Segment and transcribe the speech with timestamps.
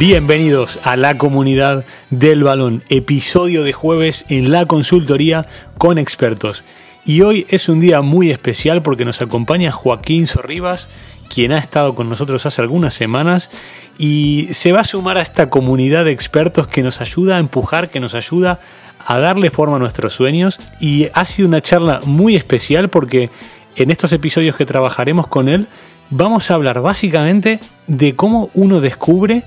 [0.00, 5.46] Bienvenidos a la comunidad del balón, episodio de jueves en la consultoría
[5.76, 6.64] con expertos.
[7.04, 10.88] Y hoy es un día muy especial porque nos acompaña Joaquín Sorribas,
[11.28, 13.50] quien ha estado con nosotros hace algunas semanas
[13.98, 17.90] y se va a sumar a esta comunidad de expertos que nos ayuda a empujar,
[17.90, 18.58] que nos ayuda
[19.06, 20.60] a darle forma a nuestros sueños.
[20.80, 23.28] Y ha sido una charla muy especial porque
[23.76, 25.66] en estos episodios que trabajaremos con él
[26.08, 29.44] vamos a hablar básicamente de cómo uno descubre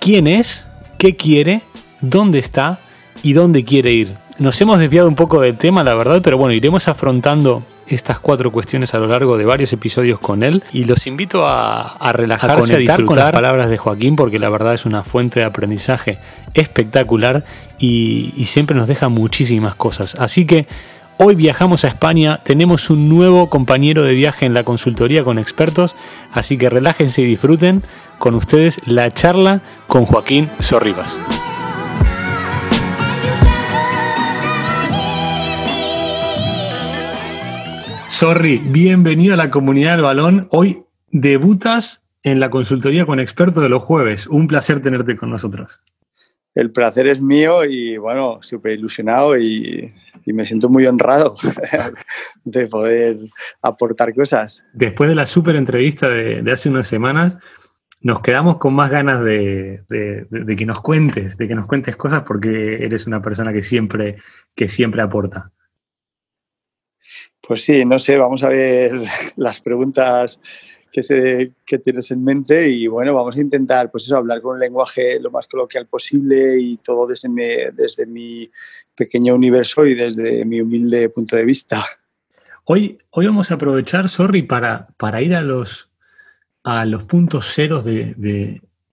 [0.00, 0.66] quién es,
[0.98, 1.62] qué quiere,
[2.00, 2.80] dónde está
[3.22, 4.14] y dónde quiere ir.
[4.38, 8.50] Nos hemos desviado un poco del tema, la verdad, pero bueno, iremos afrontando estas cuatro
[8.52, 12.78] cuestiones a lo largo de varios episodios con él y los invito a, relajarse, a,
[12.78, 16.18] disfrutar con las palabras de Joaquín porque la verdad es una fuente de aprendizaje
[16.54, 17.44] espectacular
[17.78, 20.14] y, y siempre nos deja muchísimas cosas.
[20.18, 20.66] Así que
[21.22, 25.94] Hoy viajamos a España, tenemos un nuevo compañero de viaje en la consultoría con expertos,
[26.32, 27.82] así que relájense y disfruten
[28.16, 31.18] con ustedes la charla con Joaquín Sorribas.
[38.08, 40.48] Sorry, bienvenido a la comunidad del balón.
[40.50, 44.26] Hoy debutas en la consultoría con expertos de los jueves.
[44.26, 45.82] Un placer tenerte con nosotros.
[46.54, 49.92] El placer es mío y bueno, súper ilusionado y
[50.24, 51.36] y me siento muy honrado
[52.44, 53.18] de poder
[53.62, 54.64] aportar cosas.
[54.72, 57.36] Después de la súper entrevista de, hace unas semanas,
[58.02, 62.84] nos quedamos con más ganas de, que nos cuentes, de que nos cuentes cosas porque
[62.84, 64.16] eres una persona que siempre,
[64.54, 65.50] que siempre aporta.
[67.40, 68.92] Pues sí, no sé, vamos a ver
[69.36, 70.40] las preguntas
[70.92, 74.54] que, se, que tienes en mente y bueno, vamos a intentar pues eso, hablar con
[74.54, 78.50] un lenguaje lo más coloquial posible y todo desde mi, desde mi
[78.94, 81.84] pequeño universo y desde mi humilde punto de vista.
[82.64, 85.90] Hoy, hoy vamos a aprovechar, sorry, para, para ir a los,
[86.62, 88.14] a los puntos ceros de,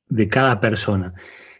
[0.10, 1.14] de, cada persona.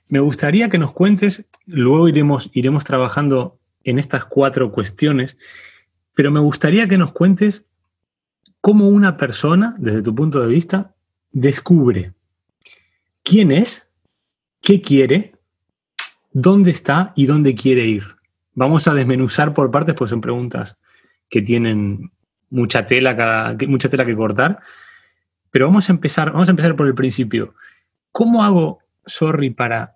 [0.08, 5.38] Me gustaría que nos cuentes, luego iremos, iremos trabajando en estas cuatro cuestiones,
[6.16, 7.67] pero me gustaría que nos cuentes
[8.62, 10.96] cómo una persona, desde tu punto de vista,
[11.32, 12.14] descubre
[13.24, 13.88] quién es,
[14.62, 15.34] qué quiere,
[16.32, 18.04] dónde está y dónde quiere ir.
[18.54, 20.78] Vamos a desmenuzar por partes, pues son preguntas
[21.30, 22.12] que tienen
[22.50, 24.60] mucha tela, mucha tela que cortar.
[25.52, 27.56] Pero vamos a empezar, vamos a empezar por el principio.
[28.12, 29.96] ¿Cómo hago, sorry, para,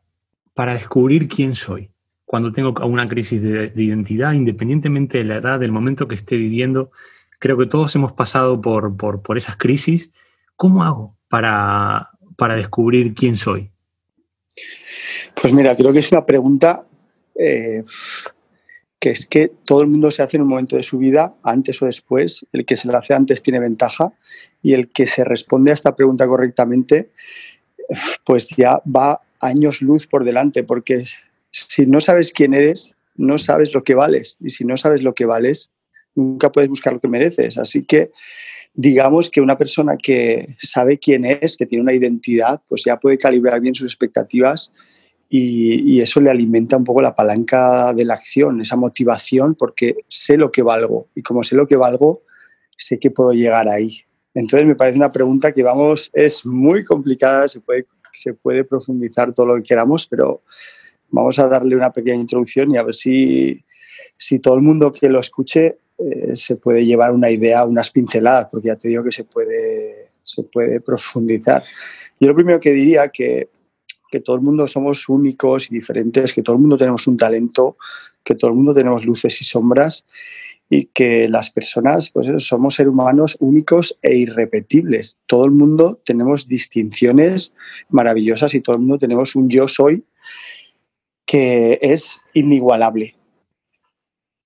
[0.54, 1.90] para descubrir quién soy?
[2.26, 6.38] Cuando tengo una crisis de, de identidad, independientemente de la edad, del momento que esté
[6.38, 6.92] viviendo,
[7.42, 10.12] Creo que todos hemos pasado por, por, esas crisis.
[10.56, 13.72] ¿Cómo hago para, para, descubrir quién soy?
[15.42, 16.86] Pues mira, creo que es una pregunta
[17.34, 17.84] eh,
[19.00, 21.82] que es que todo el mundo se hace en un momento de su vida, antes
[21.82, 22.46] o después.
[22.54, 24.14] El que se la hace antes tiene ventaja
[24.62, 27.10] y el que se responde a esta pregunta correctamente,
[28.24, 31.06] pues ya va años luz por delante, porque
[31.50, 34.38] si no sabes quién eres, no sabes lo que vales.
[34.40, 35.72] Y si no sabes lo que vales,
[36.16, 37.58] nunca puedes buscar lo que mereces.
[37.58, 38.12] Así que
[38.74, 43.18] digamos que una persona que sabe quién es, que tiene una identidad, pues ya puede
[43.18, 44.72] calibrar bien sus expectativas
[45.34, 50.36] y, eso le alimenta un poco la palanca de la acción, esa motivación, porque sé
[50.36, 52.24] lo que valgo y como sé lo que valgo,
[52.78, 54.02] sé que puedo llegar ahí.
[54.34, 59.34] Entonces me parece una pregunta que vamos, es muy complicada, se puede, se puede profundizar
[59.34, 60.42] todo lo que queramos, pero
[61.10, 63.64] vamos a darle una pequeña introducción y a ver si,
[64.18, 68.48] si todo el mundo que lo escuche eh, se puede llevar una idea, unas pinceladas,
[68.50, 71.64] porque ya te digo que se puede, se puede profundizar.
[72.20, 73.50] Yo lo primero que diría que,
[74.10, 77.78] que todo el mundo somos únicos y diferentes, que todo el mundo tenemos un talento,
[78.24, 80.06] que todo el mundo tenemos luces y sombras
[80.70, 85.20] y que las personas, pues somos seres humanos únicos e irrepetibles.
[85.26, 87.54] Todo el mundo tenemos distinciones
[87.90, 90.06] maravillosas y todo el mundo tenemos un yo soy
[91.26, 93.16] que es inigualable.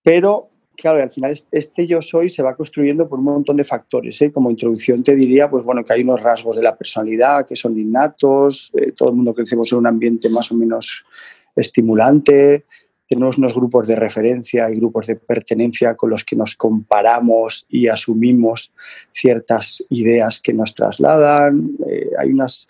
[0.01, 4.21] Pero claro, al final este yo soy se va construyendo por un montón de factores.
[4.21, 4.31] ¿eh?
[4.31, 7.77] Como introducción te diría, pues bueno, que hay unos rasgos de la personalidad que son
[7.77, 11.03] innatos, eh, todo el mundo crecemos en un ambiente más o menos
[11.55, 12.65] estimulante,
[13.07, 17.87] tenemos unos grupos de referencia y grupos de pertenencia con los que nos comparamos y
[17.87, 18.71] asumimos
[19.11, 21.71] ciertas ideas que nos trasladan.
[21.87, 22.67] Eh, hay unas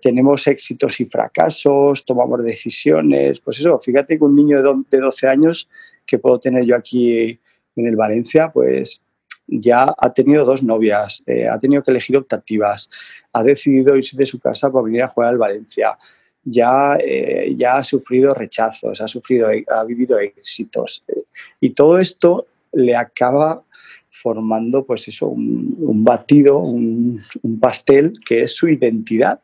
[0.00, 3.38] tenemos éxitos y fracasos, tomamos decisiones.
[3.40, 5.68] Pues eso, fíjate que un niño de 12 años
[6.06, 7.38] que puedo tener yo aquí
[7.76, 9.02] en el Valencia, pues
[9.46, 12.88] ya ha tenido dos novias, eh, ha tenido que elegir optativas,
[13.32, 15.98] ha decidido irse de su casa para venir a jugar al Valencia,
[16.44, 21.04] ya, eh, ya ha sufrido rechazos, ha, sufrido, ha vivido éxitos.
[21.08, 21.22] Eh,
[21.60, 23.62] y todo esto le acaba
[24.10, 29.40] formando pues eso, un, batido, un, un pastel que es su identidad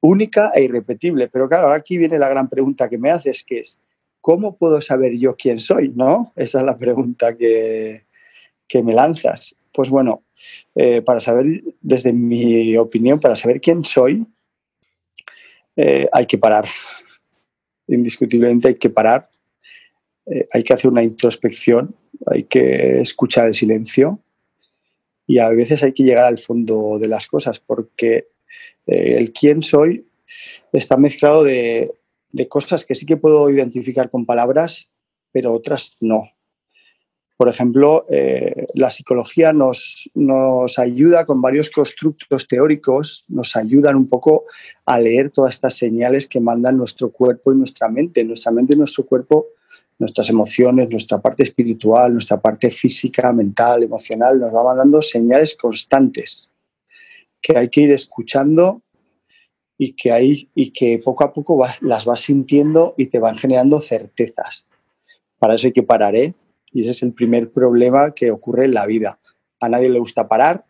[0.00, 1.28] única e irrepetible.
[1.28, 3.78] Pero claro, aquí viene la gran pregunta que me haces, que es,
[4.24, 5.90] ¿cómo puedo saber yo quién soy?
[5.94, 6.32] ¿No?
[6.34, 8.06] Esa es la pregunta que,
[8.66, 9.54] que me lanzas.
[9.70, 10.22] Pues bueno,
[10.74, 14.24] eh, para saber, desde mi opinión, para saber quién soy,
[15.76, 16.64] eh, hay que parar.
[17.86, 19.28] Indiscutiblemente hay que parar.
[20.24, 21.94] Eh, hay que hacer una introspección,
[22.24, 24.20] hay que escuchar el silencio
[25.26, 28.28] y a veces hay que llegar al fondo de las cosas porque
[28.86, 30.06] el quién soy
[30.72, 31.92] está mezclado de,
[32.34, 34.90] de cosas que sí que puedo identificar con palabras,
[35.30, 36.30] pero otras no.
[37.36, 44.08] Por ejemplo, eh, la psicología nos, nos, ayuda con varios constructos teóricos, nos ayudan un
[44.08, 44.46] poco
[44.84, 48.24] a leer todas estas señales que mandan nuestro cuerpo y nuestra mente.
[48.24, 49.46] Nuestra mente y nuestro cuerpo,
[50.00, 56.50] nuestras emociones, nuestra parte espiritual, nuestra parte física, mental, emocional, nos va mandando señales constantes
[57.40, 58.80] que hay que ir escuchando
[59.76, 63.80] y que, hay, y que poco a poco las vas sintiendo y te van generando
[63.80, 64.66] certezas.
[65.38, 66.34] Para eso hay que parar, ¿eh?
[66.72, 69.18] Y ese es el primer problema que ocurre en la vida.
[69.60, 70.64] A nadie le gusta parar,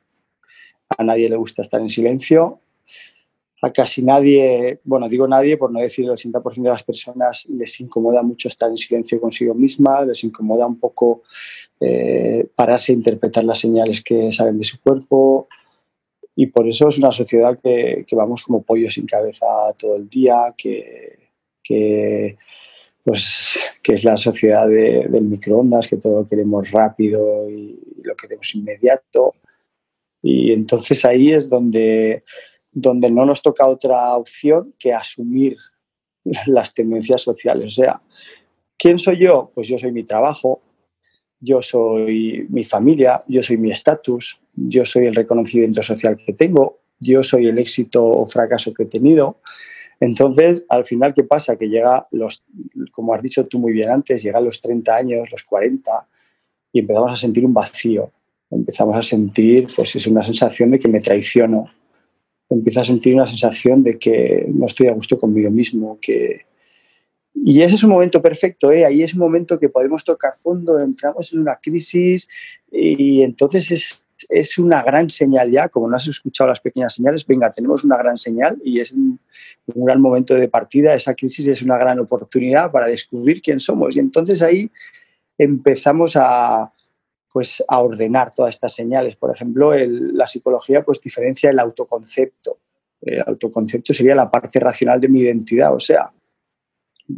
[0.97, 2.61] a nadie le gusta estar en silencio,
[3.65, 7.81] a casi nadie, bueno, digo nadie por no decir el 80% de las personas, les
[7.81, 11.23] incomoda mucho estar en silencio consigo misma, les incomoda un poco
[11.81, 15.49] eh, pararse a interpretar las señales que saben de su cuerpo.
[16.37, 19.47] Y por eso es una sociedad que, vamos como pollos sin cabeza
[19.79, 21.31] todo el día, que,
[21.63, 22.37] que
[23.05, 28.55] pues que es la sociedad del microondas, que todo lo queremos rápido y lo queremos
[28.55, 29.35] inmediato.
[30.23, 32.25] Y entonces ahí es donde,
[32.73, 35.59] donde no nos toca otra opción que asumir
[36.47, 37.67] las tendencias sociales.
[37.79, 38.01] O sea,
[38.79, 39.51] ¿quién soy yo?
[39.55, 40.63] Pues yo soy mi trabajo,
[41.45, 46.81] yo soy mi familia, yo soy mi estatus, yo soy el reconocimiento social que tengo,
[46.99, 49.39] yo soy el éxito o fracaso que he tenido,
[50.01, 51.57] entonces, al final, ¿qué pasa?
[51.57, 52.45] Que llega los,
[52.93, 56.09] como has dicho tú muy bien antes, llega a los 30 años, los 40,
[56.73, 58.11] y empezamos a sentir un vacío.
[58.51, 61.71] Empezamos a sentir, pues es una sensación de que me traiciono.
[62.51, 66.43] Empiezo a sentir una sensación de que no estoy a gusto conmigo mismo, que...
[67.35, 68.85] Y ese es un momento perfecto, ¿eh?
[68.85, 72.29] ahí es un momento que podemos tocar fondo, entramos en una crisis
[72.71, 77.27] y entonces es, es una gran señal ya, como no has escuchado las pequeñas señales,
[77.27, 79.19] venga, tenemos una gran señal y es un,
[79.67, 83.99] gran momento de partida, esa crisis es una gran oportunidad para descubrir quién somos y
[83.99, 84.71] entonces ahí
[85.37, 86.73] empezamos a,
[87.33, 89.17] pues, a ordenar todas estas señales.
[89.17, 92.59] Por ejemplo, la psicología pues, diferencia el autoconcepto.
[93.01, 96.13] El autoconcepto sería la parte racional de mi identidad, o sea,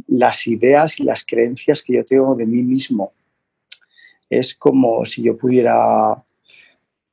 [0.06, 3.12] las ideas y las creencias que yo tengo de mí mismo.
[4.28, 6.16] Es como si yo pudiera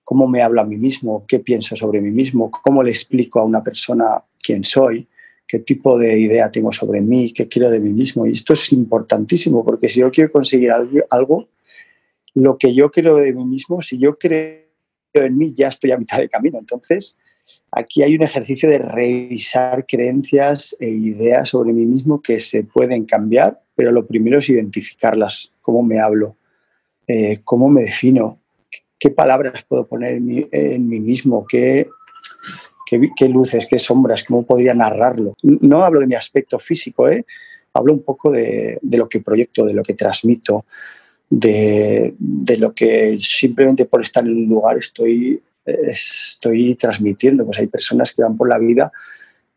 [0.03, 3.45] cómo me hablo a mí mismo, qué pienso sobre mí mismo, cómo le explico a
[3.45, 5.07] una persona quién soy,
[5.47, 8.25] qué tipo de idea tengo sobre mí, qué quiero de mí mismo.
[8.25, 10.71] Y esto es importantísimo porque si yo quiero conseguir
[11.09, 11.47] algo,
[12.33, 14.63] lo que yo creo de mí mismo, si yo creo
[15.13, 16.57] en mí, ya estoy a mitad de camino.
[16.57, 17.17] Entonces,
[17.71, 23.05] aquí hay un ejercicio de revisar creencias e ideas sobre mí mismo que se pueden
[23.05, 26.35] cambiar, pero lo primero es identificarlas, cómo me hablo,
[27.07, 28.39] eh, cómo me defino,
[28.99, 31.87] qué palabras puedo poner en mí, mismo, qué,
[32.85, 35.35] qué, luces, qué sombras, cómo podría narrarlo.
[35.41, 37.25] No hablo de mi aspecto físico, ¿eh?
[37.73, 40.65] hablo un poco de, lo que proyecto, de lo que transmito,
[41.29, 42.13] de,
[42.57, 47.45] lo que simplemente por estar en un lugar estoy, estoy transmitiendo.
[47.45, 48.91] Pues hay personas que van por la vida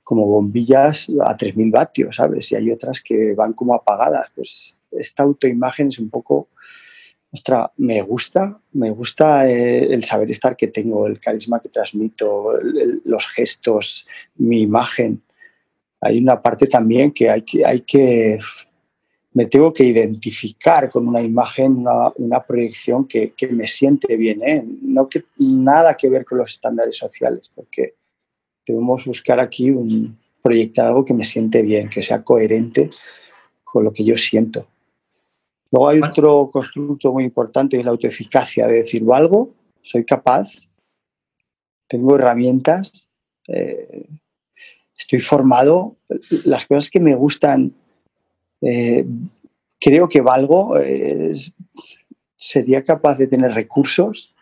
[0.03, 2.53] como bombillas a 3.000 vatios, ¿sabes?
[2.53, 4.31] Y hay otras que van como apagadas.
[4.35, 6.49] Pues esta autoimagen es un poco
[7.37, 12.55] Ostras, me gusta, me gusta eh, el saber estar que tengo, el carisma que transmito,
[13.05, 15.23] los gestos, mi imagen.
[16.01, 18.39] Hay una parte también que hay que, hay que
[19.37, 21.85] me tengo que identificar con una imagen,
[22.17, 24.65] una, proyección que, me siente bien, ¿eh?
[24.81, 27.97] no que nada que ver con los estándares sociales, porque
[28.67, 29.75] debemos buscar aquí
[30.41, 32.89] proyectar algo que me siente bien, que sea coherente
[33.63, 34.67] con lo que yo siento.
[35.71, 39.51] Luego hay otro constructo muy importante, es la autoeficacia, de decir, algo,
[39.83, 40.49] soy capaz,
[41.87, 43.11] tengo herramientas,
[43.49, 44.07] eh,
[44.97, 45.97] estoy formado,
[46.47, 47.75] las cosas que me gustan,
[48.69, 49.05] eh,
[49.81, 50.75] creo que valgo,
[52.37, 54.35] sería capaz de tener recursos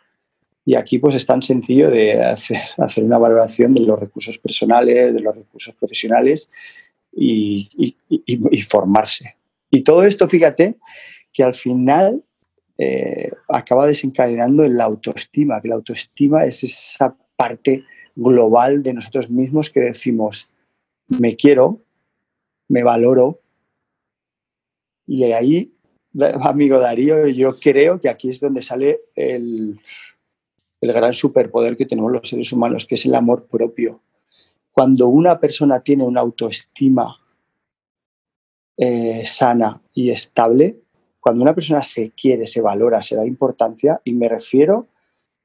[0.64, 5.12] y aquí pues es tan sencillo de hacer, hacer una valoración de los recursos personales,
[5.12, 6.50] de los recursos profesionales
[7.12, 7.97] y
[8.69, 9.37] formarse.
[9.71, 10.76] Y todo esto, fíjate,
[11.33, 12.23] que al final
[12.78, 17.85] eh, acaba desencadenando en la autoestima, que la autoestima es esa parte
[18.16, 20.49] global de nosotros mismos que decimos,
[21.09, 21.81] me quiero,
[22.69, 23.40] me valoro.
[25.07, 25.73] Y ahí,
[26.43, 29.79] amigo Darío, yo creo que aquí es donde sale el,
[30.81, 34.01] el gran superpoder que tenemos los seres humanos, que es el amor propio.
[34.73, 37.21] Cuando una persona tiene una autoestima
[38.77, 40.81] eh, sana y estable,
[41.21, 44.89] cuando una persona se quiere, se valora, se da importancia, y me refiero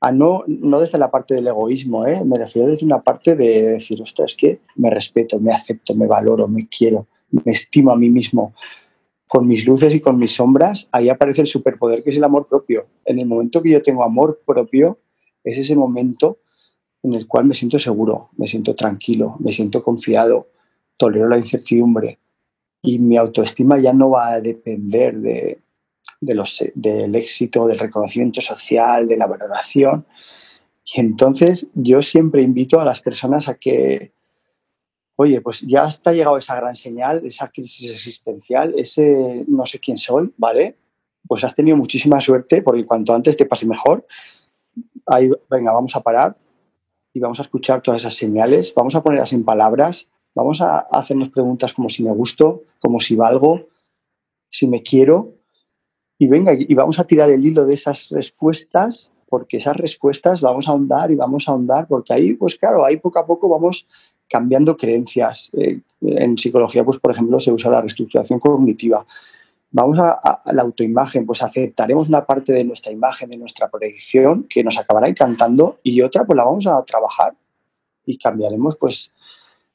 [0.02, 2.24] a no, no desde la parte del egoísmo, ¿eh?
[2.26, 6.08] me refiero desde una parte de decir, ostras, es que me respeto, me acepto, me
[6.08, 8.54] valoro, me quiero, me estimo a mí mismo,
[9.30, 12.48] con mis luces y con mis sombras, ahí aparece el superpoder que es el amor
[12.48, 12.88] propio.
[13.06, 14.98] En el momento que yo tengo amor propio,
[15.44, 16.40] es ese momento
[17.04, 20.48] en el cual me siento seguro, me siento tranquilo, me siento confiado,
[20.98, 22.18] tolero la incertidumbre
[22.82, 25.60] y mi autoestima ya no va a depender de,
[26.20, 30.08] del éxito, del reconocimiento social, de la valoración.
[30.84, 34.12] Y entonces yo siempre invito a las personas a que,
[35.22, 39.98] oye, pues ya está llegado esa gran señal, esa crisis existencial, ese no sé quién
[39.98, 40.78] soy, ¿vale?
[41.28, 44.08] Pues has tenido muchísima suerte porque cuanto antes te pase mejor,
[45.06, 46.38] ahí, venga, vamos a parar
[47.14, 51.32] y vamos a escuchar todas esas señales, vamos a ponerlas en palabras, vamos a hacernos
[51.32, 53.68] preguntas como si me gusto, como si valgo,
[54.50, 55.34] si me quiero
[56.18, 60.70] y venga, y vamos a tirar el hilo de esas respuestas, porque esas respuestas vamos
[60.70, 63.86] a ahondar y vamos a ahondar, porque ahí, pues claro, ahí poco a poco vamos
[64.30, 65.50] cambiando creencias.
[65.54, 69.06] Eh, en psicología, pues por ejemplo, se usa la reestructuración cognitiva.
[69.72, 74.64] Vamos a, la autoimagen, pues aceptaremos una parte de nuestra imagen, de nuestra proyección, que
[74.64, 77.34] nos acabará encantando, y otra, pues la vamos a trabajar
[78.06, 79.12] y cambiaremos, pues,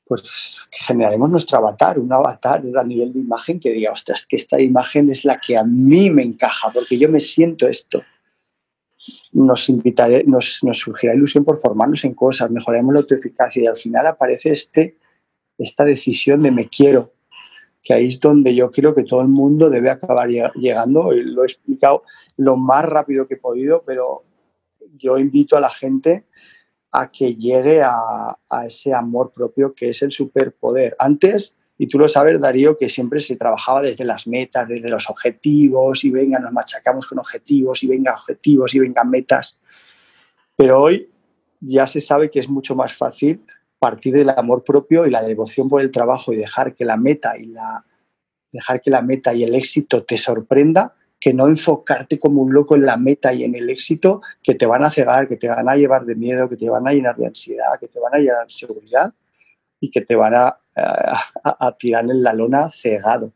[0.04, 4.60] pues generaremos nuestro avatar, un avatar a nivel de imagen que diga, ostras, que esta
[4.60, 8.02] imagen es la que a mí me encaja, porque yo me siento esto.
[9.32, 13.76] Nos, invitaré, nos, nos surgirá ilusión por formarnos en cosas, mejoraremos la autoeficacia y al
[13.76, 14.96] final aparece este,
[15.58, 17.12] esta decisión de me quiero,
[17.82, 21.10] que ahí es donde yo creo que todo el mundo debe acabar llegando.
[21.12, 22.02] Lo he explicado
[22.36, 24.24] lo más rápido que he podido, pero
[24.96, 26.24] yo invito a la gente
[26.90, 30.94] a que llegue a, ese amor propio que es el superpoder.
[30.98, 35.10] Antes, y tú lo sabes, Darío, que siempre se trabajaba desde las metas, desde los
[35.10, 39.58] objetivos, y venga, nos machacamos con objetivos, y venga objetivos, y venga metas.
[40.56, 41.10] Pero hoy
[41.60, 43.44] ya se sabe que es mucho más fácil
[43.78, 47.36] partir del amor propio y la devoción por el trabajo y dejar que la meta
[47.36, 47.84] y la
[48.52, 52.76] dejar que la meta y el éxito te sorprenda que no enfocarte como un loco
[52.76, 55.68] en la meta y en el éxito que te van a cegar, que te van
[55.68, 58.18] a llevar de miedo, que te van a llenar de ansiedad, que te van a
[58.18, 59.12] llenar de seguridad
[59.84, 60.56] y que te van a,
[61.78, 63.32] tirar en la lona cegado.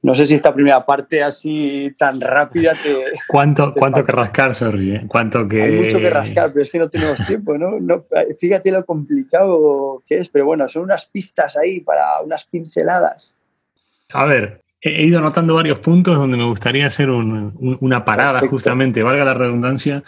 [0.00, 3.06] No sé si esta primera parte así tan rápida te...
[3.26, 4.94] ¿Cuánto, cuánto que rascar, sorry?
[4.94, 5.04] Eh?
[5.08, 5.60] ¿Cuánto que...
[5.60, 7.80] Hay mucho que rascar, pero es que no tenemos tiempo, ¿no?
[7.80, 8.04] no
[8.38, 13.34] fíjate lo complicado que es, pero bueno, son unas pistas ahí para unas pinceladas.
[14.12, 19.24] A ver, he ido anotando varios puntos donde me gustaría hacer una parada, justamente, valga
[19.24, 20.04] la redundancia.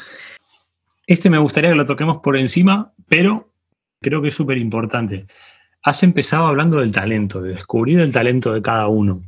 [1.04, 3.49] Este me gustaría que lo toquemos por encima, pero
[4.00, 5.26] creo que es súper importante.
[5.82, 9.22] Has empezado hablando del talento, de descubrir el talento de cada uno.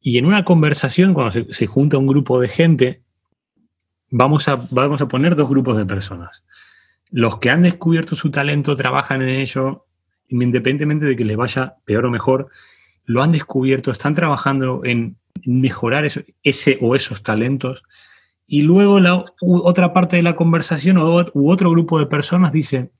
[0.00, 3.02] Y en una conversación, cuando se, junta un grupo de gente,
[4.10, 6.44] vamos a, vamos a poner dos grupos de personas.
[7.10, 9.86] Los que han descubierto su talento trabajan en ello,
[10.28, 12.48] independientemente de que les vaya peor o mejor,
[13.04, 17.84] lo han descubierto, están trabajando en mejorar ese o esos talentos.
[18.46, 22.90] Y luego la otra parte de la conversación o, u otro grupo de personas dice,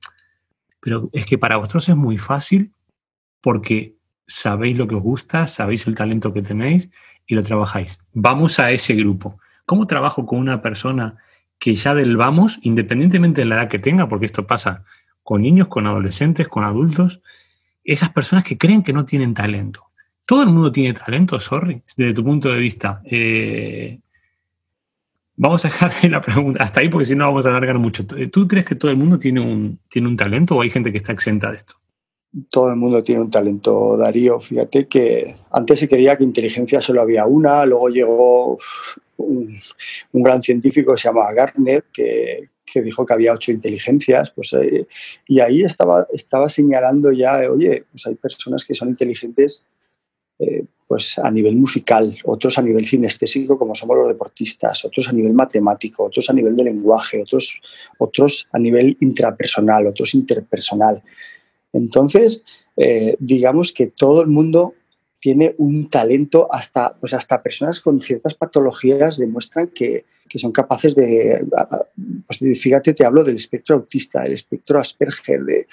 [0.83, 2.73] pero es que para vosotros es muy fácil
[3.41, 3.95] porque
[4.27, 6.89] sabéis lo que os gusta, sabéis el talento que tenéis
[7.25, 7.99] y lo trabajáis.
[8.13, 9.39] Vamos a ese grupo.
[9.65, 11.17] ¿Cómo trabajo con una persona
[11.57, 14.83] que ya del vamos, independientemente de la edad que tenga, porque esto pasa
[15.23, 17.21] con niños, con adolescentes, con adultos,
[17.85, 19.93] esas personas que creen que no tienen talento?
[20.25, 23.01] todo el mundo tiene talento, sorry, desde tu punto de vista.
[23.05, 23.99] Eh,
[25.35, 28.05] vamos a dejar la pregunta hasta ahí porque si no vamos a alargar mucho.
[28.31, 30.97] ¿Tú crees que todo el mundo tiene un, tiene un talento o hay gente que
[30.97, 31.75] está exenta de esto?
[32.49, 34.39] Todo el mundo tiene un talento, Darío.
[34.39, 38.59] Fíjate que antes se creía que inteligencia solo había una, luego llegó
[39.17, 39.59] un,
[40.13, 42.49] gran científico que se llamaba Gartner, que,
[42.81, 44.87] dijo que había ocho inteligencias, pues, eh,
[45.27, 49.63] y ahí estaba, estaba señalando ya, oye, pues hay personas que son inteligentes
[50.39, 55.13] eh, pues a nivel musical, otros a nivel cinestésico como somos los deportistas, otros a
[55.13, 57.61] nivel matemático, otros a nivel de lenguaje, otros,
[57.97, 61.01] otros a nivel intrapersonal, otros interpersonal.
[61.71, 62.43] Entonces,
[62.77, 64.75] eh, digamos que todo el mundo
[65.19, 70.95] tiene un talento, hasta, pues hasta personas con ciertas patologías demuestran que, que son capaces
[70.95, 71.45] de,
[72.27, 75.67] pues fíjate, te hablo del espectro autista, del espectro Asperger, de,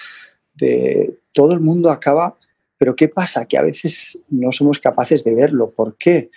[0.55, 2.37] de todo el mundo acaba,
[2.81, 3.45] pero ¿qué pasa?
[3.45, 5.69] Que a veces no somos capaces de verlo.
[5.69, 6.31] ¿Por qué?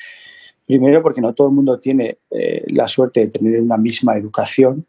[0.66, 4.84] Primero porque no todo el mundo tiene eh, la suerte de tener una misma educación,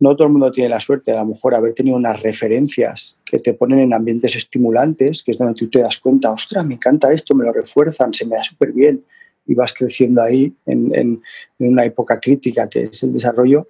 [0.00, 3.16] no todo el mundo tiene la suerte de a lo mejor haber tenido unas referencias
[3.24, 6.74] que te ponen en ambientes estimulantes, que es donde tú te das cuenta, ostras, me
[6.74, 9.04] encanta esto, me lo refuerzan, se me da súper bien
[9.46, 11.22] y vas creciendo ahí en,
[11.60, 13.68] una época crítica que es el desarrollo.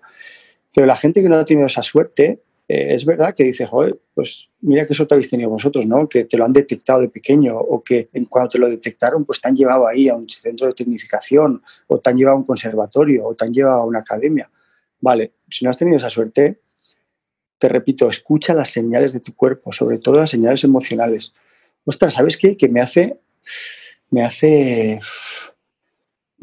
[0.74, 3.98] Pero la gente que no ha tenido esa suerte, eh, es verdad que dice, joder,
[4.14, 6.08] pues mira qué suerte habéis tenido vosotros, ¿no?
[6.08, 9.40] Que te lo han detectado de pequeño o que en cuanto te lo detectaron, pues
[9.40, 12.46] te han llevado ahí a un centro de tecnificación o te han llevado a un
[12.46, 14.48] conservatorio o te han llevado a una academia.
[15.00, 16.60] Vale, si no has tenido esa suerte,
[17.58, 21.34] te repito, escucha las señales de tu cuerpo, sobre todo las señales emocionales.
[21.84, 22.56] Ostras, ¿sabes qué?
[22.56, 23.18] Que me hace,
[24.10, 25.00] me hace,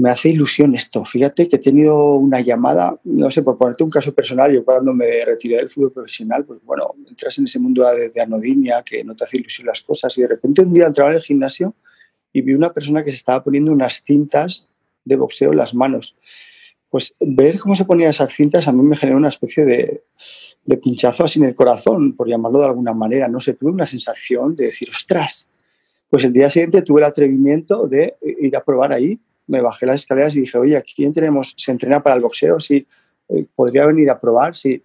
[0.01, 1.05] me hace ilusión esto.
[1.05, 4.93] Fíjate que he tenido una llamada, no sé, por ponerte un caso personal, yo cuando
[4.93, 9.03] me retiré del fútbol profesional, pues bueno, entras en ese mundo de, de anodinia, que
[9.03, 11.75] no te hace ilusión las cosas, y de repente un día entraba en el gimnasio
[12.33, 14.67] y vi una persona que se estaba poniendo unas cintas
[15.05, 16.15] de boxeo en las manos
[16.91, 20.03] pues ver cómo se ponían esas cintas a mí me generó una especie de,
[20.83, 23.27] pinchazo así en el corazón, por llamarlo de alguna manera.
[23.27, 25.47] No sé, tuve una sensación de decir, ostras.
[26.09, 29.19] Pues el día siguiente tuve el atrevimiento de ir a probar ahí.
[29.51, 32.87] Me bajé las escaleras y dije, oye, aquí tenemos, se entrena para el boxeo, sí,
[33.29, 34.81] eh, podría venir a probar, sí.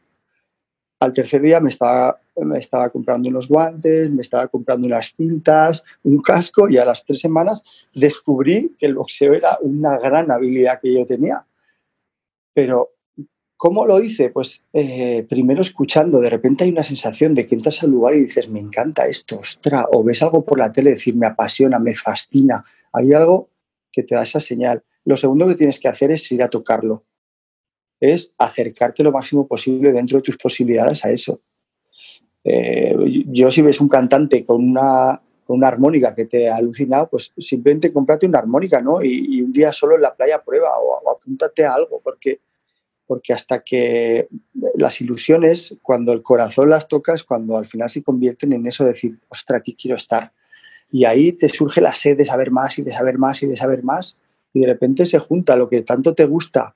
[1.01, 5.85] Al tercer día me estaba, me estaba comprando unos guantes, me estaba comprando unas cintas,
[6.03, 10.81] un casco y a las tres semanas descubrí que el boxeo era una gran habilidad
[10.81, 11.45] que yo tenía
[12.57, 12.95] pero,
[13.59, 14.31] ¿cómo lo hice?
[14.31, 18.23] Pues eh, primero escuchando, de repente hay una sensación de que entras al lugar y
[18.23, 21.95] dices, me encanta esto, ostra, o ves algo por la tele, decir, me apasiona, me
[21.95, 22.65] fascina.
[22.95, 23.51] Hay algo
[23.97, 24.85] que te da esa señal.
[25.07, 27.05] Lo segundo que tienes que hacer es ir a tocarlo.
[27.99, 31.41] Es acercarte lo máximo posible dentro de tus posibilidades a eso.
[32.45, 32.95] Eh,
[33.29, 37.91] yo si ves un cantante con una, una armónica que te ha alucinado, pues simplemente
[37.91, 39.03] cómprate una armónica, ¿no?
[39.03, 42.41] Y, un día solo en la playa prueba o, apúntate a algo, porque
[43.07, 44.29] porque hasta que
[44.75, 48.91] las ilusiones, cuando el corazón las tocas, cuando al final se convierten en eso de
[48.91, 50.33] decir, ostra, aquí quiero estar.
[50.91, 53.57] Y ahí te surge la sed de saber más y de saber más y de
[53.57, 54.17] saber más.
[54.53, 56.75] Y de repente se junta lo que tanto te gusta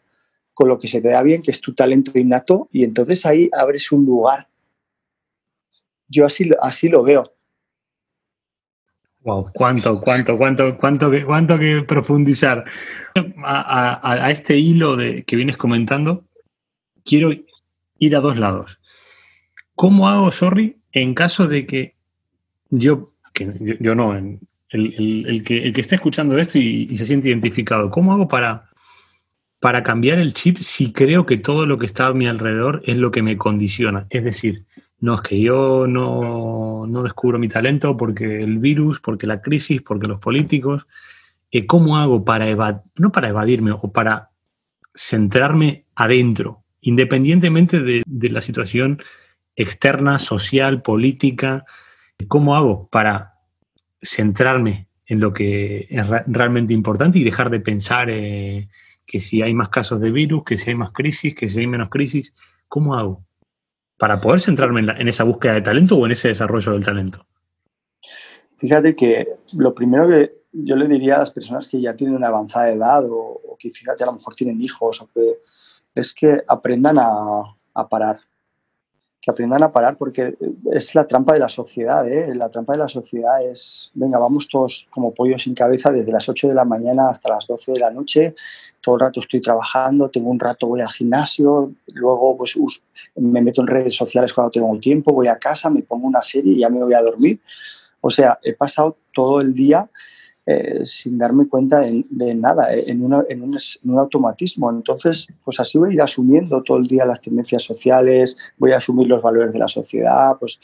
[0.61, 3.49] con lo que se te da bien, que es tu talento innato, y entonces ahí
[3.51, 4.49] abres un lugar.
[6.07, 7.33] Yo así, así lo veo.
[9.23, 12.65] Wow, cuánto, cuánto, cuánto, cuánto que, cuánto que profundizar.
[13.43, 16.25] A, este hilo de, que vienes comentando,
[17.05, 17.31] quiero
[17.99, 18.81] ir a dos lados.
[19.75, 21.95] ¿Cómo hago, sorry, en caso de que
[22.71, 24.39] yo, que yo, no, el,
[24.71, 28.71] el, que, el que esté escuchando esto y, se siente identificado, ¿cómo hago para,
[29.59, 32.97] para cambiar el chip si creo que todo lo que está a mi alrededor es
[32.97, 34.07] lo que me condiciona?
[34.11, 34.65] Es decir,
[35.01, 40.07] no, es que yo no, descubro mi talento porque el virus, porque la crisis, porque
[40.07, 40.87] los políticos.
[41.51, 44.31] Eh, ¿Cómo hago para evadir, no para evadirme o para
[44.95, 49.03] centrarme adentro, independientemente de, la situación
[49.57, 51.65] externa, social, política?
[52.29, 53.35] ¿Cómo hago para
[54.03, 58.69] centrarme en lo que es realmente importante y dejar de pensar eh,
[59.07, 61.67] que si hay más casos de virus, que si hay más crisis, que si hay
[61.67, 62.35] menos crisis?
[62.69, 63.25] ¿Cómo hago?
[64.01, 67.27] para poder centrarme en, esa búsqueda de talento o en ese desarrollo del talento?
[68.57, 72.29] Fíjate que lo primero que yo le diría a las personas que ya tienen una
[72.29, 75.05] avanzada edad o, que fíjate a lo mejor tienen hijos
[75.95, 78.21] es que aprendan a, parar
[79.21, 80.35] que aprendan a parar porque
[80.73, 82.35] es la trampa de la sociedad ¿eh?
[82.35, 86.29] la trampa de la sociedad es venga vamos todos como pollos sin cabeza desde las
[86.29, 88.35] 8 de la mañana hasta las 12 de la noche
[88.81, 92.57] todo el rato estoy trabajando, tengo un rato voy al gimnasio, luego pues
[93.17, 96.23] me meto en redes sociales cuando tengo un tiempo, voy a casa, me pongo una
[96.23, 97.41] serie y ya me voy a dormir.
[98.01, 99.89] O sea, he pasado todo el día
[100.53, 104.69] eh, sin darme cuenta de, nada, eh, en, en, un, automatismo.
[104.69, 108.79] Entonces, pues así voy a ir asumiendo todo el día las tendencias sociales, voy a
[108.79, 110.59] asumir los valores de la sociedad, pues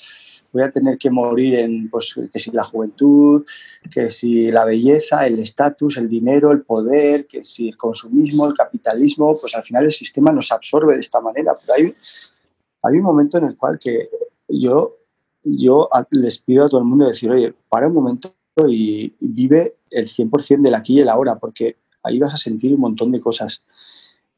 [0.52, 3.44] voy a tener que morir en, pues, que si la juventud,
[3.88, 8.54] que si la belleza, el estatus, el dinero, el poder, que si el consumismo, el
[8.54, 11.54] capitalismo, pues al final el sistema nos absorbe de esta manera.
[11.60, 11.94] Pero hay,
[12.82, 14.10] hay un momento en el cual que
[14.48, 14.96] yo,
[15.44, 18.34] yo les pido a todo el mundo decir, oye, para un momento
[18.66, 22.80] y vive el 100% del aquí y el ahora, porque ahí vas a sentir un
[22.80, 23.62] montón de cosas.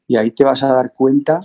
[0.07, 1.41] Y ahí te vas a dar cuenta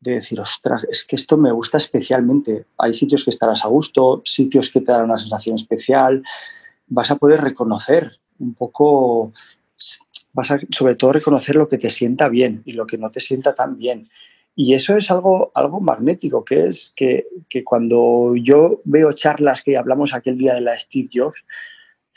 [0.00, 2.66] de decir, ostras, es que esto me gusta especialmente.
[2.76, 6.22] Hay sitios que estarás a gusto, sitios que te dan una sensación especial.
[6.86, 9.32] Vas a poder reconocer un poco,
[10.32, 13.20] vas a sobre todo reconocer lo que te sienta bien y lo que no te
[13.20, 14.08] sienta tan bien.
[14.54, 19.76] Y eso es algo, algo magnético, que es que, que, cuando yo veo charlas que
[19.76, 21.44] hablamos aquel día de la Steve Jobs,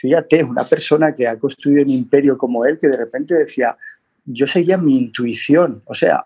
[0.01, 3.77] fíjate, una persona que ha construido un imperio como él, que de repente decía,
[4.25, 6.25] yo seguía mi intuición, o sea,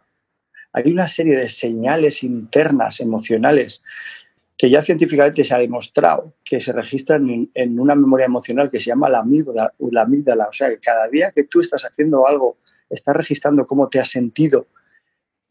[0.71, 3.83] hay una serie de señales internas, emocionales,
[4.57, 8.87] que ya científicamente se ha demostrado que se registran en, una memoria emocional que se
[8.87, 10.47] llama la amígdala, la amígdala.
[10.47, 12.57] O sea, que cada día que tú estás haciendo algo,
[12.89, 14.67] estás registrando cómo te has sentido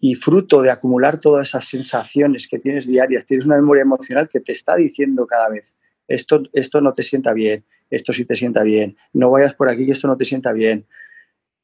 [0.01, 4.41] y fruto de acumular todas esas sensaciones que tienes diarias, tienes una memoria emocional que
[4.41, 5.75] te está diciendo cada vez,
[6.09, 9.87] esto, esto no te sienta bien, esto sí te sienta bien, no vayas por aquí
[9.87, 10.87] que esto no te sienta bien.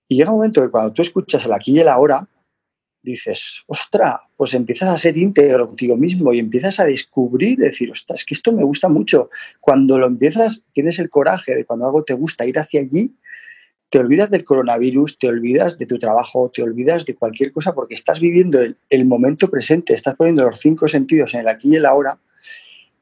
[0.08, 2.26] Y llega un momento que cuando tú escuchas el aquí y el ahora,
[3.02, 8.20] dices, ostra, pues empiezas a ser íntegro contigo mismo y empiezas a descubrir, decir, ostras,
[8.20, 9.30] es que esto me gusta mucho.
[9.60, 13.14] Cuando lo empiezas, tienes el coraje de cuando algo te gusta ir hacia allí,
[13.90, 17.94] te olvidas del coronavirus, te olvidas de tu trabajo, te olvidas de cualquier cosa porque
[17.94, 21.86] estás viviendo el, momento presente, estás poniendo los cinco sentidos en el aquí y el
[21.86, 22.18] ahora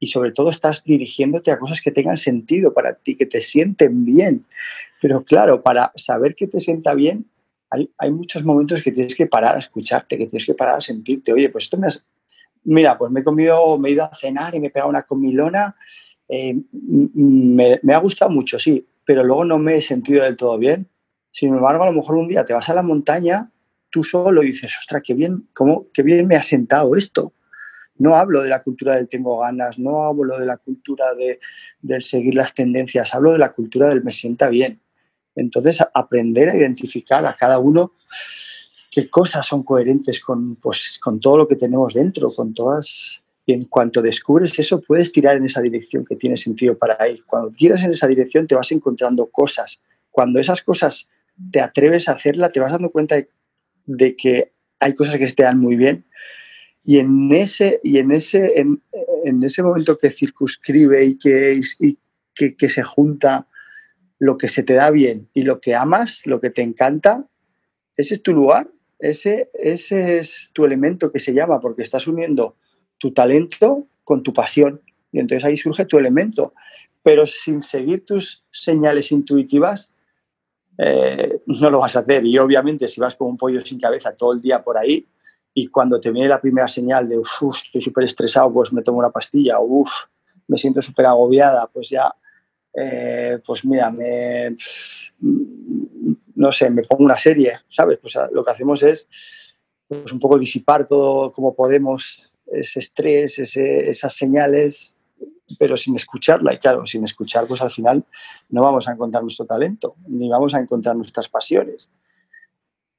[0.01, 4.05] y sobre todo estás dirigiéndote a cosas que tengan sentido para ti, que te sienten
[4.05, 4.45] bien.
[5.01, 7.27] Pero claro, para saber que te sienta bien,
[7.71, 11.33] hay, muchos momentos que tienes que parar a escucharte, que tienes que parar a sentirte.
[11.33, 12.05] Oye, pues esto me has...
[12.65, 15.03] Mira, pues me he comido, me he ido a cenar y me he pegado una
[15.03, 15.77] comilona.
[16.29, 20.59] Eh, me, me ha gustado mucho, sí, pero luego no me he sentido del todo
[20.59, 20.89] bien.
[21.31, 23.51] Sin embargo, a lo mejor un día te vas a la montaña,
[23.91, 27.33] tú solo y dices, ostras, qué bien, cómo, qué bien me ha sentado esto.
[27.99, 31.41] No hablo de la cultura del tengo ganas, no hablo de la cultura de,
[31.81, 34.81] del seguir las tendencias, hablo de la cultura del me sienta bien.
[35.35, 37.93] Entonces, aprender a identificar a cada uno
[38.91, 43.55] qué cosas son coherentes con, pues, con todo lo que tenemos dentro, con todas y
[43.55, 47.25] en cuanto descubres eso, puedes tirar en esa dirección que tiene sentido para ir.
[47.25, 49.81] Cuando tiras en esa dirección, te vas encontrando cosas.
[50.11, 51.09] Cuando esas cosas
[51.51, 53.17] te atreves a hacerla, te vas dando cuenta
[53.87, 56.05] de, que hay cosas que te dan muy bien.
[56.85, 61.61] Y en ese, y en ese, en, ese momento que circunscribe y, que,
[62.35, 63.47] que, que se junta
[64.19, 67.27] lo que se te da bien y lo que amas, lo que te encanta,
[67.97, 72.57] ese es tu lugar, ese, ese es tu elemento que se llama, porque estás uniendo
[72.99, 74.81] tu talento con tu pasión.
[75.13, 76.53] Y entonces ahí surge tu elemento.
[77.03, 79.91] Pero sin seguir tus señales intuitivas,
[80.79, 82.25] eh, no lo vas a hacer.
[82.25, 85.07] Y obviamente si vas con un pollo sin cabeza todo el día por ahí
[85.61, 88.99] y cuando te viene la primera señal de, uff, estoy súper estresado, pues me tomo
[88.99, 89.91] una pastilla, uff,
[90.47, 92.15] me siento súper agobiada, pues ya,
[92.73, 94.57] eh, pues mira, me,
[96.37, 97.99] no sé, me pongo una serie, ¿sabes?
[97.99, 99.09] Pues lo que hacemos es
[99.89, 104.97] pues, un poco disipar todo como podemos ese estrés, esas señales,
[105.59, 106.55] pero sin escucharla.
[106.55, 108.05] Y claro, sin escuchar, pues al final
[108.49, 111.91] no vamos a encontrar nuestro talento, ni vamos a encontrar nuestras pasiones.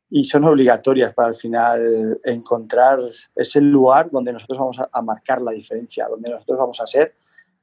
[0.10, 3.00] Y son obligatorias para al final encontrar
[3.36, 7.16] ese lugar donde nosotros vamos a, marcar la diferencia, donde nosotros vamos a ser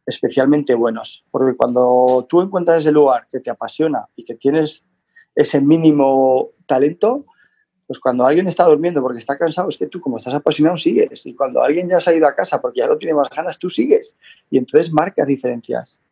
[0.04, 1.24] especialmente buenos.
[1.30, 4.84] Porque cuando tú encuentras ese lugar que te apasiona y que tienes
[5.34, 7.26] ese mínimo talento,
[7.86, 11.24] pues cuando alguien está durmiendo porque está cansado, es que tú como estás apasionado sigues.
[11.26, 13.58] Y cuando alguien ya se ha ido a casa porque ya no tiene más ganas,
[13.58, 14.16] tú sigues.
[14.50, 16.02] Y entonces marcas diferencias.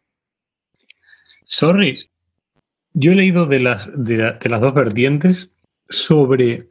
[1.44, 1.99] Sorry,
[2.92, 5.51] yo he leído de las, de, las dos vertientes
[5.88, 6.68] sobre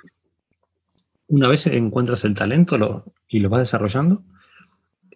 [1.28, 4.24] una vez encuentras el talento y lo vas desarrollando,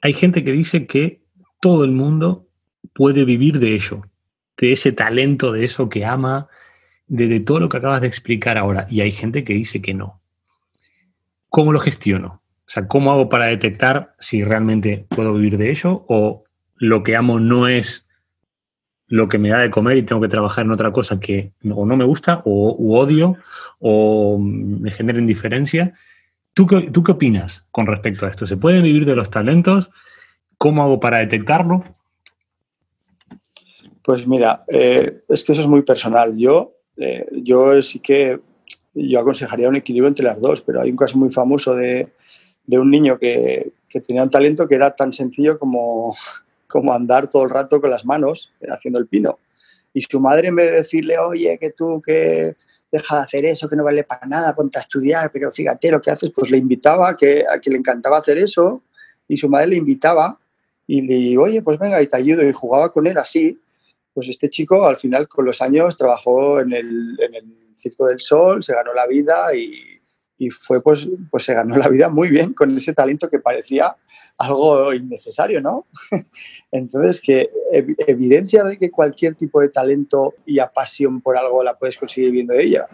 [0.01, 1.21] hay gente que dice que
[1.61, 2.47] todo el mundo
[2.93, 4.01] puede vivir de ello,
[4.57, 6.47] de ese talento, de eso que ama,
[7.07, 10.19] de, todo lo que acabas de explicar ahora y hay gente que dice que no.
[11.49, 12.41] ¿Cómo lo gestiono?
[12.67, 16.43] O sea, ¿cómo hago para detectar si realmente puedo vivir de ello o
[16.75, 18.06] lo que amo no es
[19.07, 21.85] lo que me da de comer y tengo que trabajar en otra cosa que o
[21.85, 23.37] no me gusta o odio
[23.79, 25.93] o me genera indiferencia?
[26.53, 28.45] ¿Tú qué, ¿Tú qué opinas con respecto a esto?
[28.45, 29.91] ¿Se puede vivir de los talentos?
[30.57, 31.83] ¿Cómo hago para detectarlo?
[34.03, 36.35] Pues mira, eh, es que eso es muy personal.
[36.37, 38.39] Yo eh, yo sí que
[38.93, 42.07] yo aconsejaría un equilibrio entre las dos, pero hay un caso muy famoso de,
[42.65, 46.15] de un niño que, que, tenía un talento que era tan sencillo como,
[46.67, 49.39] como andar todo el rato con las manos eh, haciendo el pino.
[49.93, 52.55] Y su madre, en vez de decirle, oye, que tú que
[52.91, 56.01] deja de hacer eso, que no vale para nada, ponte a estudiar, pero fíjate lo
[56.01, 58.81] que haces, pues le invitaba a que, a que le encantaba hacer eso
[59.27, 60.39] y su madre le invitaba
[60.85, 63.59] y le oye, pues venga y te ayudo y jugaba con él así
[64.17, 67.15] pues este chico al final con los años trabajó en el,
[67.75, 69.96] Circo del Sol, se ganó la vida y,
[70.51, 73.95] fue pues, pues se ganó la vida muy bien con ese talento que parecía
[74.37, 75.87] algo innecesario, ¿no?
[76.71, 81.97] Entonces, que evidencia de que cualquier tipo de talento y pasión por algo la puedes
[81.97, 82.87] conseguir viendo de ella.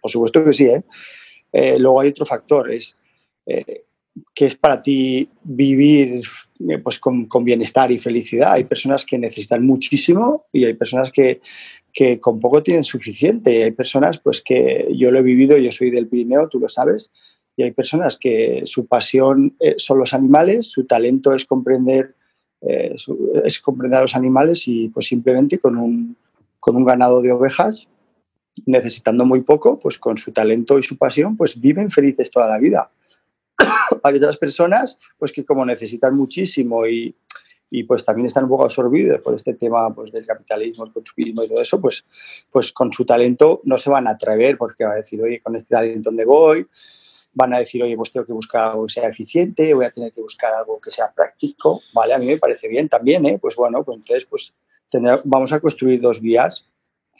[0.00, 0.82] Por supuesto que sí, ¿eh?
[1.52, 2.96] eh luego hay otro factor, es
[3.46, 3.84] eh,
[4.34, 6.22] qué es para ti vivir
[6.68, 8.52] eh, pues, con, bienestar y felicidad.
[8.52, 11.40] Hay personas que necesitan muchísimo y hay personas que,
[11.94, 13.62] que con poco tienen suficiente.
[13.62, 17.12] Hay personas pues, que yo lo he vivido, yo soy del Pirineo, tú lo sabes,
[17.56, 22.16] y hay personas que su pasión eh, son los animales, su talento es comprender,
[22.60, 22.96] eh,
[23.44, 26.16] es comprender a los animales y pues simplemente con un,
[26.58, 27.86] con un ganado de ovejas,
[28.66, 32.58] necesitando muy poco, pues con su talento y su pasión, pues viven felices toda la
[32.58, 32.90] vida.
[34.02, 37.14] hay otras personas pues que como necesitan muchísimo y,
[37.70, 41.42] y pues también están un poco absorbidos por este tema pues, del capitalismo, el consumismo
[41.42, 42.04] y todo eso, pues,
[42.50, 45.56] pues con su talento no se van a atrever porque va a decir, oye, con
[45.56, 46.66] este talento dónde voy,
[47.32, 50.12] van a decir, oye, pues tengo que buscar algo que sea eficiente, voy a tener
[50.12, 52.14] que buscar algo que sea práctico, ¿vale?
[52.14, 53.38] A mí me parece bien también, ¿eh?
[53.40, 54.54] Pues bueno, pues entonces pues
[55.24, 56.68] vamos a construir dos vías,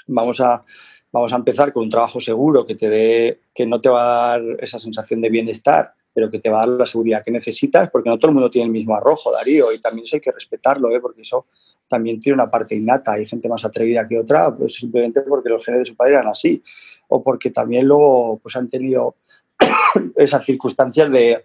[0.06, 0.64] vamos a,
[1.10, 4.38] vamos a empezar con un trabajo seguro que, te dé, que no te va a
[4.38, 7.90] dar esa sensación de bienestar, pero que te va a dar la seguridad que necesitas,
[7.90, 10.30] porque no todo el mundo tiene el mismo arrojo, Darío, y también eso hay que
[10.30, 11.00] respetarlo, ¿eh?
[11.00, 11.46] porque eso
[11.88, 13.12] también tiene una parte innata.
[13.12, 16.28] Hay gente más atrevida que otra, pues simplemente porque los genes de su padre eran
[16.28, 16.62] así,
[17.08, 19.16] o porque también luego pues, han tenido
[20.16, 21.44] esas circunstancias de,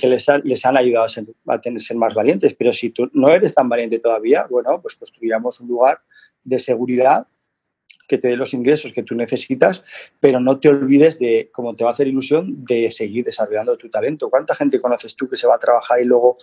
[0.00, 1.06] que les, les, han ayudado
[1.48, 2.54] a tener, ser más valientes.
[2.56, 6.00] Pero si tú no eres tan valiente todavía, bueno, pues construyamos un lugar
[6.44, 7.26] de seguridad
[8.06, 9.82] que te dé los ingresos que tú necesitas,
[10.20, 13.88] pero no te olvides de, como te va a hacer ilusión, de seguir desarrollando tu
[13.88, 14.30] talento.
[14.30, 16.38] ¿Cuánta gente conoces tú que se va a trabajar y luego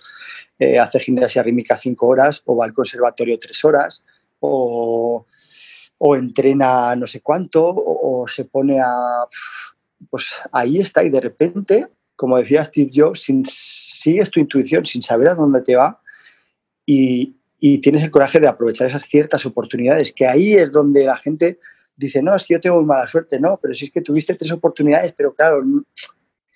[0.60, 4.04] eh, hace gimnasia rítmica cinco horas o va al conservatorio tres horas
[4.40, 5.26] o,
[5.98, 9.26] o entrena no sé cuánto o se pone a
[10.10, 15.30] pues ahí está y de repente, como decía Steve Jobs, sigues tu intuición sin saber
[15.30, 16.02] a dónde te va
[16.86, 17.36] y,
[17.80, 21.60] tienes el coraje de aprovechar esas ciertas oportunidades, que ahí es donde la gente
[21.96, 24.52] dice, no, es que yo tengo mala suerte, no, pero si es que tuviste tres
[24.52, 25.64] oportunidades, pero claro,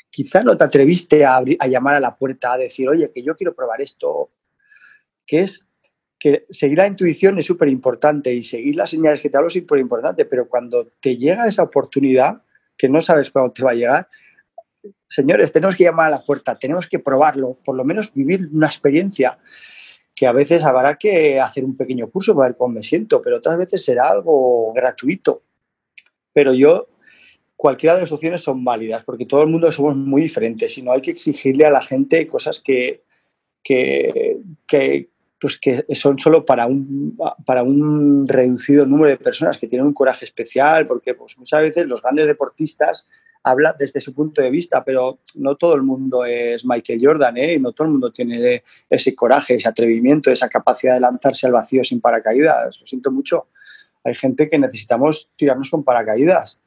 [0.09, 3.37] quizá no te atreviste a, a llamar a la puerta, a decir, oye, que yo
[3.37, 4.31] quiero probar esto,
[5.25, 5.65] que es
[6.19, 9.53] que seguir la intuición es súper importante y seguir las señales que te hablo es
[9.53, 12.41] súper importante, pero cuando te llega esa oportunidad,
[12.77, 14.09] que no sabes cuándo te va a llegar,
[15.07, 18.67] señores, tenemos que llamar a la puerta, tenemos que probarlo, por lo menos vivir una
[18.67, 19.37] experiencia
[20.17, 23.37] que a veces habrá que hacer un pequeño curso para ver cómo me siento, pero
[23.37, 25.43] otras veces será algo gratuito.
[26.33, 26.87] Pero yo,
[27.55, 30.91] cualquiera de las opciones son válidas, porque todo el mundo somos muy diferentes y no
[30.91, 33.03] hay que exigirle a la gente cosas que,
[33.63, 39.67] que, que, pues que son solo para un, para un reducido número de personas que
[39.67, 43.07] tienen un coraje especial, porque pues, muchas veces los grandes deportistas
[43.43, 47.59] hablan desde su punto de vista, pero no todo el mundo es Michael Jordan, ¿eh?
[47.59, 51.83] no todo el mundo tiene ese coraje, ese atrevimiento, esa capacidad de lanzarse al vacío
[51.83, 52.79] sin paracaídas.
[52.79, 53.47] Lo siento mucho.
[54.03, 56.59] Hay gente que necesitamos tirarnos con paracaídas.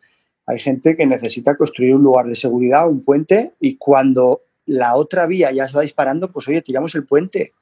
[0.47, 5.27] Hay gente que necesita construir un lugar de seguridad, un puente, y cuando la otra
[5.27, 7.53] vía ya se va disparando, pues oye, tiramos el puente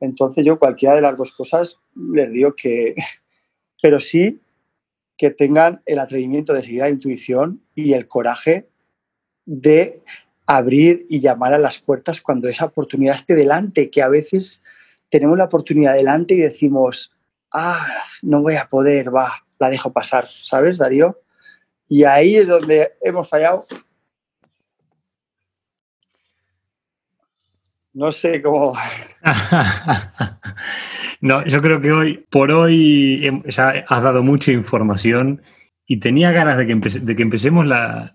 [0.00, 2.94] entonces yo cualquiera de las dos cosas les digo que,
[3.82, 4.40] pero sí
[5.16, 8.68] que tengan el atrevimiento de seguir la intuición y el coraje
[9.44, 10.02] de
[10.46, 14.62] abrir y llamar a las puertas cuando esa oportunidad esté delante, que a veces
[15.10, 17.12] tenemos la oportunidad delante y decimos,
[17.52, 17.86] ah,
[18.22, 21.20] no voy a poder, va, la dejo pasar, ¿sabes, Darío?
[21.88, 23.64] Y ahí es donde hemos fallado
[27.96, 28.74] No sé cómo.
[31.26, 35.42] no, yo creo que hoy, por hoy, ya has dado mucha información
[35.86, 38.12] y tenía ganas de que, de que empecemos la,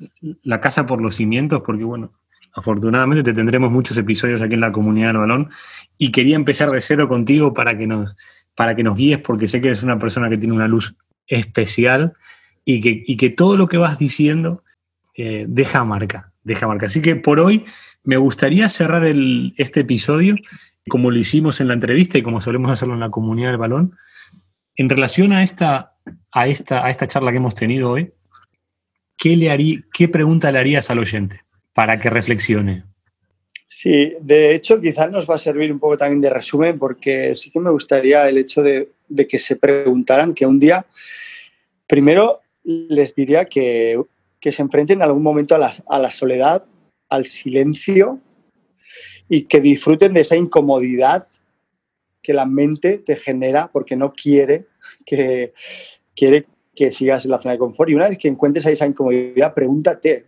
[0.62, 2.14] casa por los cimientos, porque, bueno,
[2.54, 5.50] afortunadamente te tendremos muchos episodios aquí en la comunidad del balón
[5.98, 8.16] y quería empezar de cero contigo para que nos,
[8.56, 10.96] para que nos guíes, porque sé que eres una persona que tiene una luz
[11.28, 12.14] especial
[12.64, 14.64] y que, que todo lo que vas diciendo
[15.16, 16.86] eh, deja marca, deja marca.
[16.86, 17.66] Así que por hoy
[18.04, 19.06] me gustaría cerrar
[19.58, 20.36] este episodio,
[20.90, 23.92] como lo hicimos en la entrevista y como solemos hacerlo en la comunidad del balón,
[24.76, 25.96] en relación a esta,
[26.32, 28.12] a esta, a esta charla que hemos tenido hoy,
[29.18, 31.42] ¿qué, le haría, ¿qué pregunta le harías al oyente
[31.74, 32.84] para que reflexione?
[33.68, 37.52] Sí, de hecho quizás nos va a servir un poco también de resumen porque sí
[37.52, 38.90] que me gustaría el hecho de,
[39.30, 40.86] que se preguntaran que un día,
[41.88, 44.02] primero les diría que,
[44.42, 46.66] se enfrenten en algún momento a la soledad
[47.10, 48.20] al silencio
[49.34, 51.26] y que disfruten de esa incomodidad
[52.22, 54.66] que la mente te genera porque no quiere
[55.06, 55.54] que,
[56.14, 57.90] quiere que sigas en la zona de confort.
[57.90, 60.26] Y una vez que encuentres esa incomodidad, pregúntate,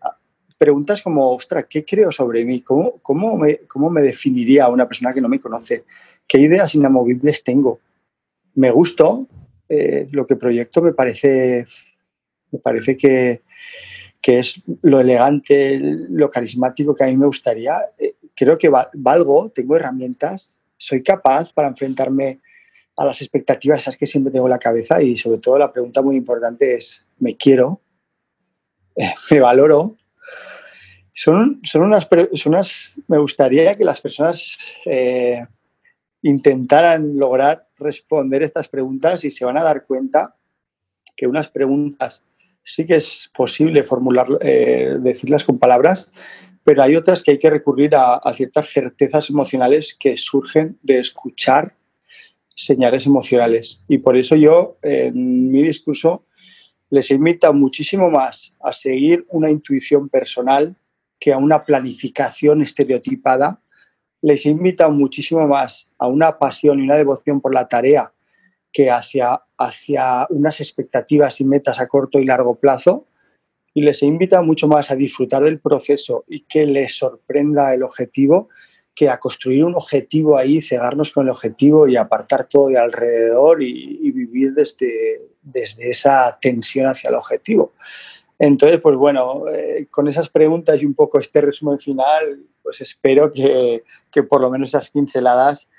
[0.58, 2.62] preguntas como, ostras, ¿qué creo sobre mí?
[2.62, 5.84] ¿Cómo, cómo, me, cómo me definiría una persona que no me conoce?
[6.26, 7.82] ¿Qué ideas inamovibles tengo?
[8.56, 9.28] ¿Me gustó?
[9.68, 11.66] Eh, lo que proyecto me parece,
[12.52, 13.42] me parece que,
[14.22, 17.82] que es lo elegante, lo carismático que a mí me gustaría.
[17.98, 22.40] Eh, creo que valgo, tengo herramientas, soy capaz para enfrentarme
[22.96, 26.02] a las expectativas esas que siempre tengo en la cabeza y sobre todo la pregunta
[26.02, 27.82] muy importante es, ¿me quiero?
[28.96, 29.98] Eh, ¿Me valoro?
[31.16, 32.56] Son, son, unas, son
[33.08, 35.46] me gustaría que las personas eh,
[36.24, 40.36] intentaran lograr responder estas preguntas y se van a dar cuenta
[41.16, 42.24] que unas preguntas
[42.64, 46.12] sí que es posible formular, eh, decirlas con palabras,
[46.64, 51.76] pero hay otras que hay que recurrir a, ciertas certezas emocionales que surgen de escuchar
[52.56, 53.84] señales emocionales.
[53.88, 56.26] Y por eso yo en mi discurso
[56.90, 60.76] les invito muchísimo más a seguir una intuición personal
[61.20, 63.60] que a una planificación estereotipada.
[64.22, 68.14] Les invito muchísimo más a una pasión y una devoción por la tarea
[68.72, 73.08] que hacia, hacia unas expectativas y metas a corto y largo plazo
[73.74, 78.50] y les invita mucho más a disfrutar del proceso y que les sorprenda el objetivo
[78.96, 83.64] que a construir un objetivo ahí, cegarnos con el objetivo y apartar todo de alrededor
[83.64, 87.74] y, vivir desde, desde esa tensión hacia el objetivo.
[88.38, 93.32] Entonces, pues bueno, eh, con esas preguntas y un poco este resumen final, pues espero
[93.32, 95.70] que, que por lo menos esas pinceladas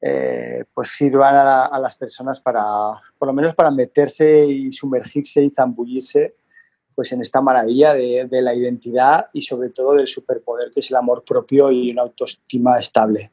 [0.00, 2.62] eh, pues sirvan a, las personas para,
[3.18, 6.34] por lo menos para meterse y sumergirse y zambullirse
[6.96, 10.96] pues en esta maravilla de, la identidad y sobre todo del superpoder que es el
[10.96, 13.30] amor propio y una autoestima estable.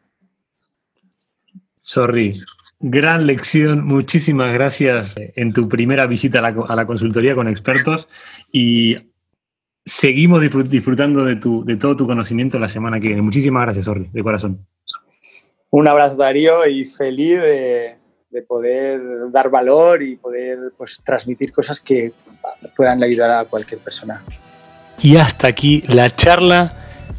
[1.80, 2.34] Sorry,
[2.80, 8.10] gran lección, muchísimas gracias en tu primera visita a la, consultoría con expertos
[8.52, 8.98] y
[9.86, 13.22] seguimos disfrutando de, de todo tu conocimiento la semana que viene.
[13.22, 14.68] Muchísimas gracias, Sorry, de corazón.
[15.70, 17.40] Un abrazo Darío y feliz
[18.34, 19.00] de, poder
[19.32, 22.14] dar valor y poder pues, transmitir cosas que
[22.76, 24.24] puedan ayudar a cualquier persona.
[25.02, 26.74] Y hasta aquí la charla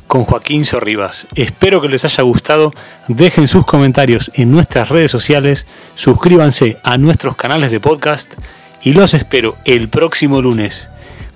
[0.07, 1.27] con Joaquín Sorribas.
[1.35, 2.73] Espero que les haya gustado.
[3.09, 8.35] Dejen sus comentarios en nuestras redes sociales, suscríbanse a nuestros canales de podcast
[8.83, 10.91] y los espero el próximo lunes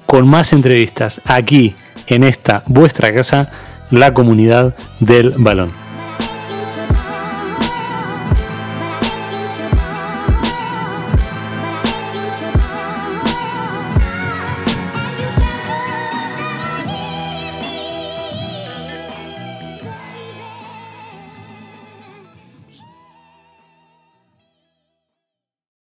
[0.06, 1.74] con más entrevistas aquí
[2.06, 3.50] en esta vuestra casa,
[3.90, 5.87] la comunidad del balón.